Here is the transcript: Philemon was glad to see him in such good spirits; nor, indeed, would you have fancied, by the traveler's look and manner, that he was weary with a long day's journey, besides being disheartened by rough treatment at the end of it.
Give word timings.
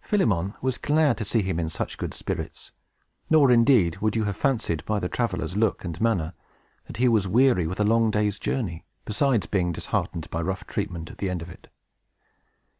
Philemon 0.00 0.54
was 0.60 0.76
glad 0.76 1.18
to 1.18 1.24
see 1.24 1.40
him 1.40 1.60
in 1.60 1.68
such 1.70 1.98
good 1.98 2.12
spirits; 2.12 2.72
nor, 3.30 3.48
indeed, 3.48 3.98
would 3.98 4.16
you 4.16 4.24
have 4.24 4.36
fancied, 4.36 4.84
by 4.86 4.98
the 4.98 5.08
traveler's 5.08 5.56
look 5.56 5.84
and 5.84 6.00
manner, 6.00 6.34
that 6.88 6.96
he 6.96 7.06
was 7.06 7.28
weary 7.28 7.64
with 7.68 7.78
a 7.78 7.84
long 7.84 8.10
day's 8.10 8.40
journey, 8.40 8.84
besides 9.04 9.46
being 9.46 9.70
disheartened 9.70 10.28
by 10.30 10.40
rough 10.42 10.66
treatment 10.66 11.12
at 11.12 11.18
the 11.18 11.30
end 11.30 11.42
of 11.42 11.48
it. 11.48 11.68